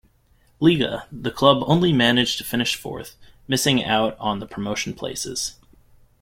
Liga, 0.59 1.05
the 1.11 1.29
club 1.29 1.59
only 1.67 1.93
managed 1.93 2.39
to 2.39 2.43
finish 2.43 2.75
fourth, 2.75 3.15
missing 3.47 3.83
out 3.85 4.17
on 4.17 4.39
the 4.39 4.47
promotion 4.47 4.95
places. 4.95 5.57